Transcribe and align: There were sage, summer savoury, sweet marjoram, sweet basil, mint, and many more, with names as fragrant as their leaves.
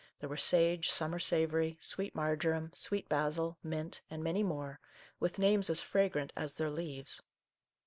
There 0.19 0.29
were 0.29 0.35
sage, 0.35 0.89
summer 0.89 1.19
savoury, 1.19 1.77
sweet 1.79 2.15
marjoram, 2.15 2.71
sweet 2.73 3.07
basil, 3.07 3.59
mint, 3.61 4.01
and 4.09 4.23
many 4.23 4.41
more, 4.41 4.79
with 5.19 5.37
names 5.37 5.69
as 5.69 5.79
fragrant 5.79 6.33
as 6.35 6.55
their 6.55 6.71
leaves. 6.71 7.21